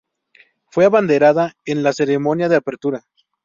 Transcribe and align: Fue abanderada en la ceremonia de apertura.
Fue 0.71 0.85
abanderada 0.85 1.53
en 1.63 1.83
la 1.83 1.93
ceremonia 1.93 2.49
de 2.49 2.55
apertura. 2.55 3.03